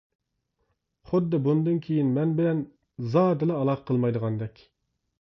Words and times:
خۇددى 1.11 1.41
بۇندىن 1.49 1.77
كېيىن 1.89 2.11
مەن 2.17 2.33
بىلەن 2.41 2.65
زادىلا 3.15 3.63
ئالاقە 3.63 3.89
قىلمايدىغاندەك. 3.93 4.69